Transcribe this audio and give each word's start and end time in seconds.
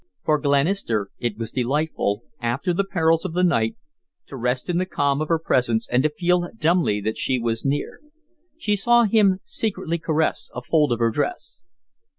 For 0.25 0.39
Glenister 0.39 1.11
it 1.19 1.37
was 1.37 1.51
delightful, 1.51 2.23
after 2.41 2.73
the 2.73 2.83
perils 2.83 3.23
of 3.23 3.33
the 3.33 3.43
night, 3.43 3.75
to 4.25 4.35
rest 4.35 4.67
in 4.67 4.79
the 4.79 4.87
calm 4.87 5.21
of 5.21 5.27
her 5.27 5.37
presence 5.37 5.87
and 5.91 6.01
to 6.01 6.09
feel 6.09 6.49
dumbly 6.57 7.01
that 7.01 7.17
she 7.19 7.37
was 7.37 7.63
near. 7.63 7.99
She 8.57 8.75
saw 8.75 9.03
him 9.03 9.41
secretly 9.43 9.99
caress 9.99 10.49
a 10.55 10.63
fold 10.63 10.91
of 10.91 10.97
her 10.97 11.11
dress. 11.11 11.61